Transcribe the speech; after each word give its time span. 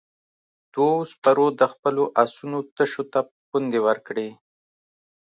دوو 0.73 0.95
سپرو 1.11 1.47
د 1.59 1.61
خپلو 1.73 2.03
آسونو 2.23 2.59
تشو 2.75 3.03
ته 3.11 3.19
پوندې 3.47 3.79
ورکړې. 3.87 4.29